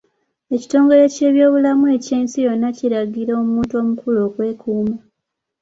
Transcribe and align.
Ekitongole 0.55 1.03
ky’ebyobulamu 1.13 1.85
eky'ensi 1.95 2.37
yonna 2.45 2.69
kiragira 2.77 3.31
omuntu 3.41 3.73
omukulu 3.81 4.17
okwekuuma. 4.27 4.95